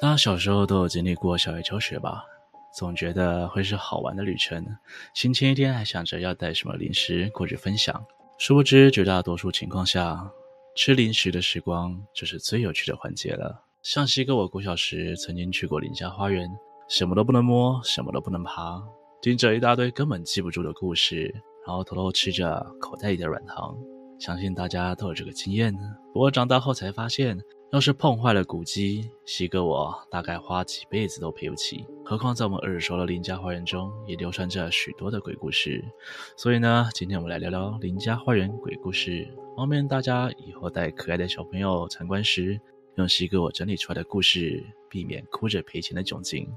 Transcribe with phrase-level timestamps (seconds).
[0.00, 2.24] 大家小时候都有经历过校外教学吧？
[2.72, 4.64] 总觉得会是好玩的旅程，
[5.12, 8.00] 行前一天还想着要带什么零食过去分享。
[8.38, 10.30] 殊不知，绝大多数情况下，
[10.76, 13.60] 吃零食的时光就是最有趣的环节了。
[13.82, 16.48] 像西哥，我过小时曾经去过林家花园，
[16.88, 18.80] 什么都不能摸，什么都不能爬，
[19.20, 21.34] 听着一大堆根本记不住的故事，
[21.66, 23.76] 然后偷偷吃着口袋里的软糖。
[24.20, 25.80] 相信大家都有这个经验呢，
[26.12, 27.36] 不过长大后才发现，
[27.70, 31.84] 要是碰坏了古迹，西哥我大概花几辈子都赔不起。
[32.02, 35.84] 何况在我们耳熟的林家花园中，也流传着许多的鬼故事。
[36.34, 42.58] 所以呢，今天我们来聊聊林家花园鬼故事，方便大家以后带可爱的小朋友参观时，
[42.94, 46.50] 用西哥我整理出来的故事，避免哭着赔钱的窘境。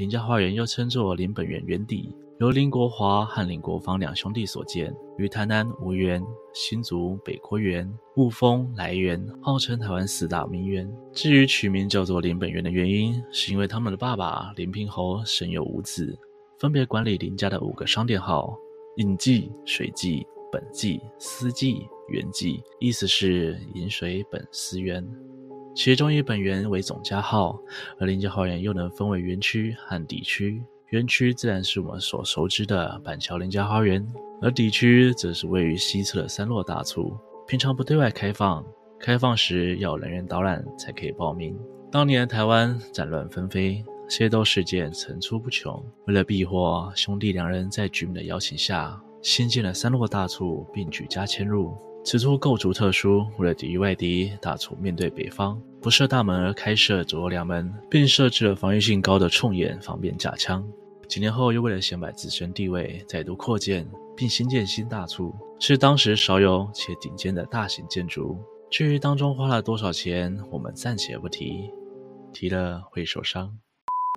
[0.00, 10.90] 林家花园又称作林本源园地，由林国华和林国芳两兄弟所建，于台南吴园、新竹北郭园、雾峰来园，号称台湾四大名园。
[11.12, 16.18] 至于取名叫做林本源的原因，是因为他们的爸爸林平侯生有五子，
[16.58, 18.56] 分别管理林家的五个商店号：
[18.96, 25.06] 饮记、水记、本记、私记、源记，意思是饮水本思源。
[25.74, 27.58] 其中以本源为总家号，
[27.98, 30.62] 而林家花园又能分为园区和底区。
[30.88, 34.04] 园区自然是我们所熟知的板桥林家花园，
[34.42, 38.64] 而底区则是位于西侧的三落大厝，平常不对外开放，
[38.98, 41.56] 开放时要人员导览才可以报名。
[41.92, 51.72] 当年台湾战乱纷飞，械斗事件层出不穷，为了避祸，兄弟两人在居民的邀请下，新建了三落大厝，并举家迁入。
[52.02, 60.66] 此处构筑特殊，为了抵御外敌，大厝面对北方，不设大门而开设左右两门，并设置了防御性高的冲眼，方便架枪。
[61.06, 68.38] 几年后，又为了显摆自身地位，再度扩建，并新建新大厝，是当时少有且顶尖的大型建筑。
[68.70, 71.70] 至于当中花了多少钱，我们暂且不提，
[72.32, 73.52] 提了会受伤。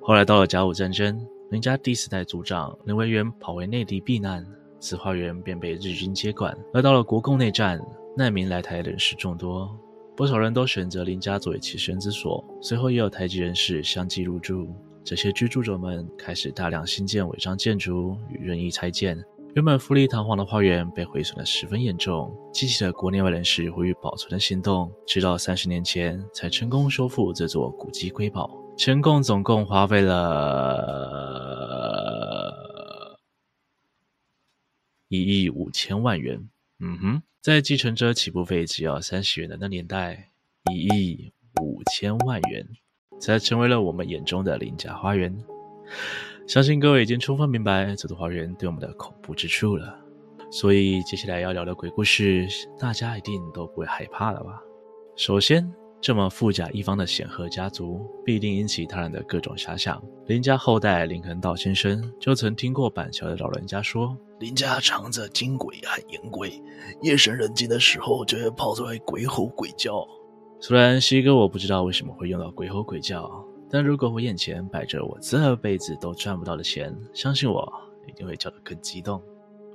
[0.04, 1.20] 后来到了甲午战争，
[1.50, 4.46] 林家第四代族长林维源跑回内地避难。
[4.84, 7.80] 此花园便被日军接管，而到了国共内战，
[8.18, 9.74] 难民来台人士众多，
[10.14, 12.44] 不少人都选择林家作为栖身之所。
[12.62, 14.68] 随后也有台籍人士相继入住，
[15.02, 19.18] 这些居住者们开始大量新建违章建筑与任意拆建，
[19.54, 31.24] 原本富丽堂皇的花园被毁损得十分严重，激起了国内外人士呼吁保存的行动，直到三十年前才成功修复这座古迹瑰宝，前共总共花费了。
[35.14, 40.32] 一亿五千万元，嗯哼，在计程车起步费只要三十元的那年代，
[40.74, 41.32] 一亿
[41.62, 42.68] 五千万元
[43.20, 45.32] 才成为了我们眼中的林家花园。
[46.48, 50.00] 相信各位已经充分明白这座花园对我们的恐怖之处了。
[50.52, 52.48] 所以接下来要聊的鬼故事，
[52.80, 54.60] 大家一定都不会害怕了吧？
[55.16, 55.83] 首先。
[56.04, 60.04] 这么富甲一方的显赫家族，必定引起他人的各种遐想。
[60.26, 66.62] 林家后代林恒道先生就曾听过板桥的老人家说，林家藏着金鬼和银鬼，
[67.04, 70.06] 夜深人静的时候就会跑出来鬼吼鬼叫。
[70.60, 73.32] 虽然西哥我不知道为什么会用到鬼吼鬼叫，
[73.70, 77.72] 但如果我眼前摆着我这辈子都赚不到的钱，相信我
[78.10, 79.24] 一定会叫得更激动。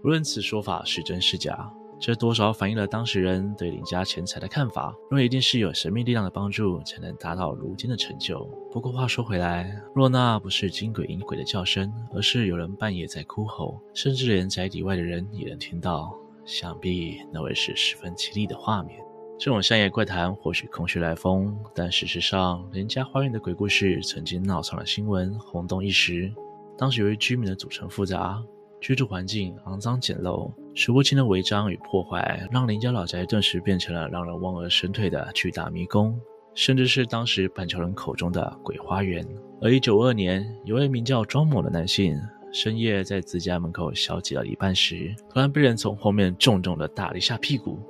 [0.05, 1.73] 无论此说法是真是假。
[2.01, 8.49] 这多少反映了当事人对林家钱财的看法，认为一定是有神秘力量的帮助才能达到如今的成就。
[8.71, 16.15] 不过话说回来，若那不是金鬼银鬼的叫声，而是有人半夜在哭吼，甚至连宅邸外的人也能听到，
[16.45, 19.01] 想必那会是十分凄厉的画面。
[19.37, 26.33] 这种乡野怪谈或许空穴来风，但事实上，林家花园的鬼故事曾经闹上了新闻，轰动一时。
[26.77, 28.41] 当时由于居民的组成复杂。
[28.81, 36.19] 居住环境肮脏简陋，数不清的违章与破坏，让林家老宅顿时变成了让人望而生退的巨大迷宫，
[36.55, 39.27] 甚至是当时板桥人口中的鬼花园。
[39.61, 42.17] 而一九二年，有位名叫庄某的男性，
[42.53, 47.81] 深夜在自家门口小挤了一半时，突然被人从后面重重的打了一下屁股。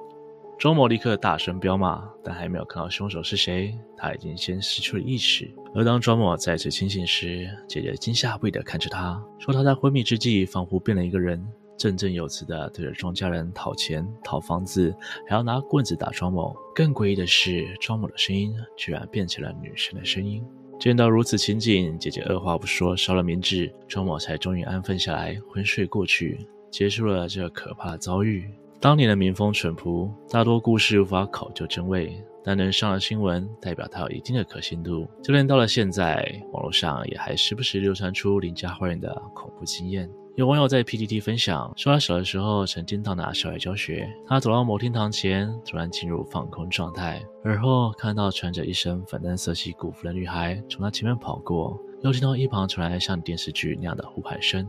[0.58, 5.48] 庄某立刻大声飙骂，但还没有看到凶手是谁，他已经先失去了意识。
[5.72, 11.40] 而当庄某再次清醒时，姐姐惊吓不已地看着他，说他在昏迷之际仿佛变了一个人，
[11.78, 14.92] 振振有词地对着庄家人讨钱、讨房子，
[15.28, 16.56] 还要拿棍子打庄某。
[16.74, 20.44] 更诡异的是，庄某的声音居然变成了女生的声音。
[20.80, 28.50] 见到如此情景，姐姐二话不说烧了冥纸，庄某才终于安分下来，昏睡过去，结束了这可怕的遭遇。
[28.80, 35.04] 当年的民风淳朴，大多故事无法考究真伪，但能上了新闻，代表它有一定的可信度。
[35.20, 40.08] 就连到了现在，网络上也还时不时流传出林家花园的恐怖经验。
[40.36, 54.64] 有网友在 PTT 分享，说他小的时候曾经到达校外教学，他走到某厅堂前，突然进入放空状态，而后看到穿着一身粉嫩色系古服的女孩从他前面跑过，又听到一旁传来像电视剧那样的呼喊声：“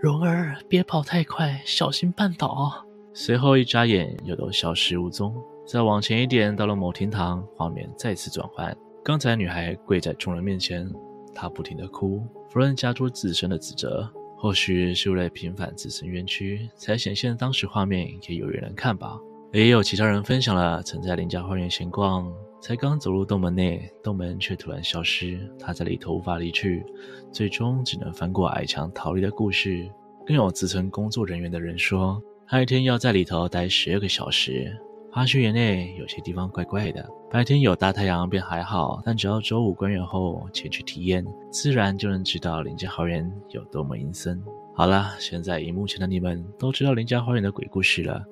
[0.00, 5.34] 蓉儿，别跑太快，小心绊倒。”随后一眨眼，又都消失无踪。
[5.66, 8.76] 再往前一点，到了某厅堂，画面再次转换。
[9.04, 10.90] 刚才女孩跪在众人面前，
[11.34, 14.08] 她不停地哭，否认家族自身的指责。
[14.36, 19.16] 或许是为了平反自身冤屈，才显现当时画面给有缘人看吧。
[19.52, 26.84] 也有其他人分享了曾在林家花园闲逛，才刚走入洞门内，洞门却突然消失，他在里头无法离去，
[27.30, 29.88] 最终只能翻过矮墙逃离的故事。
[30.26, 34.76] 更有自称工作人员的人说，他一天要在里头待十二个小时。
[35.14, 44.42] 发觉园内有些地方怪怪的，白天有大太阳便还好，但只要周五关园后前去体验，自然就能知道林家花园有多么阴森。
[44.74, 48.24] 好了，现在荧幕前的你们都知道林家花园的鬼故事了，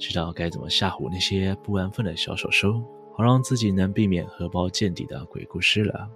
[0.00, 2.82] 知道该怎么吓唬那些不安分的小手手，
[3.16, 6.08] 好让自己能避免荷包见底的鬼故事了。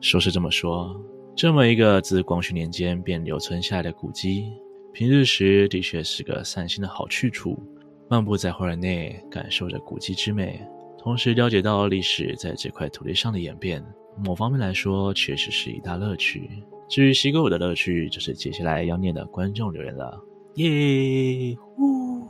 [0.00, 0.94] 说是这么说，
[1.34, 4.52] 这么一个自光绪年间便留存下来的古迹，
[4.96, 7.62] 平日时的确是个散心的好去处。
[8.08, 10.58] 漫步在花园内，感受着古迹之美，
[10.96, 13.84] 同时了解到历史在这块土地上的演变。
[14.24, 16.48] 某方面来说，确实是一大乐趣。
[16.88, 20.18] 至于西哥我的乐趣，就是接下来要念的观众留言了。
[20.54, 22.26] 耶呼！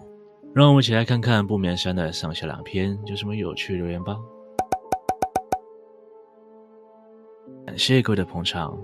[0.53, 4.17] 让我们一起来看看不眠山的上下两篇有什么有趣留言吧。
[7.65, 8.77] 感谢各位的捧场。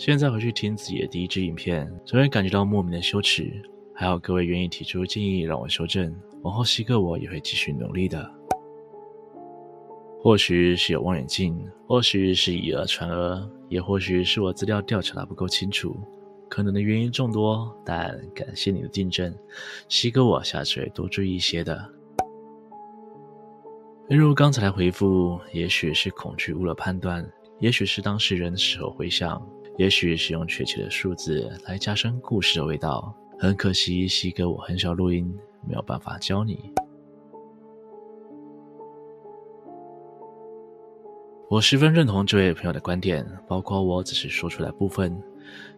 [0.00, 3.52] 现在回去听自己的第一支影片，总会感觉到莫名的羞耻。
[3.94, 6.10] 还有各位愿意提出建议让我修正。
[6.40, 8.26] 往后西哥我也会继续努力的。
[10.22, 11.54] 或许是有望远镜，
[11.86, 15.94] 或许是以讹传讹，也或许是我资料调查的不够清楚，
[16.48, 17.70] 可能的原因众多。
[17.84, 19.36] 但感谢你的订正，
[19.86, 21.76] 西哥我下次会多注意一些的。
[24.08, 29.46] 例如刚才的回复，也许是恐惧误了判断，也许是当事人事后回想，
[29.80, 33.16] 也许是用确切的数字来加深故事的味道。
[33.38, 35.34] 很可惜，西哥我很少录音。
[35.66, 36.70] 没有办法教你。
[41.48, 45.18] 我十分认同这位朋友的观点，包括我只是说出来部分。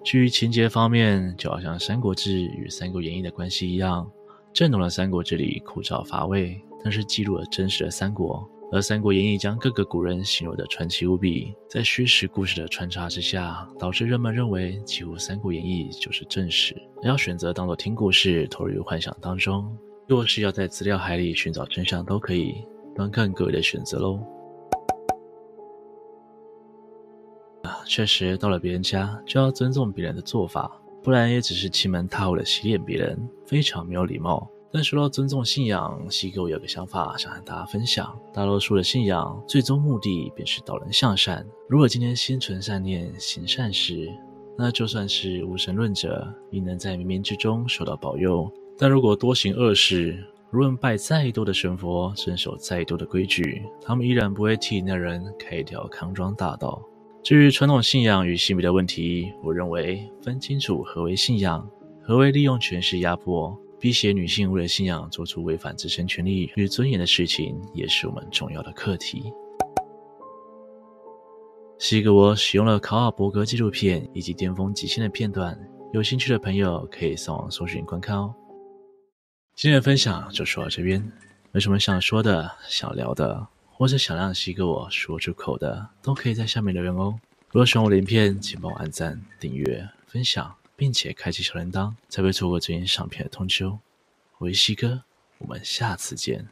[0.02, 4.10] 至于情节方面，就好像《三国志》与《三国演义》的关系一样，
[4.52, 16.74] 正统的《三国志》里枯燥乏味，但是记录了真实的三国；而《三国演义》将各个古人形容的传奇无比，在虚实故事的穿插之下，导致人们认为几乎《三国演义》就是正史。
[17.02, 19.76] 要选择当做听故事，投入幻想当中，
[20.08, 22.64] 若是要在资料海里寻找真相，都可以，
[22.94, 24.18] 端看各位的选择喽。
[27.64, 34.48] 啊确实，到了别人家就要尊重别人的做法，不然也只是欺门踏户的洗脸别人，非常没有礼貌。
[34.72, 41.46] 但说到尊重信仰，西哥有个想法想和大家分享：大多数的信仰最终目的便是导人向善。
[41.68, 44.08] 如果今天心存善念，行善事，
[44.56, 48.50] 那就算是无神论者，亦能在冥冥之中受到保佑。
[48.78, 50.18] 但如果多行恶事，
[50.54, 56.82] 无论拜再多的神佛，遵守再多的规矩，他们依然不会替那人开一条康庄大道。
[57.22, 61.68] 至于传统信仰与性别的问题，我认为分清楚何为信仰，
[62.02, 69.32] 何为利用权势压迫、逼胁女性为了信仰做出违反自身权利与尊严的事情，也是我们重要的课题。
[71.80, 75.58] 西哥我使用了考尔伯格纪录片以及巅峰极限的片段，
[75.92, 78.32] 有兴趣的朋友可以上网搜寻观看哦。
[79.56, 81.04] 今天的分享就说到这边，
[81.50, 83.44] 有什么想说的、想聊的？
[83.72, 87.18] 或者想让西哥我说出口的，都可以在下面留言哦。
[87.50, 93.78] 如果喜欢我的影片，请帮我按赞、订阅、分享，并且开启小铃铛，才不会错过最新上片的通知哦。
[94.38, 95.04] 我是西哥，
[95.38, 96.48] 我们下次见。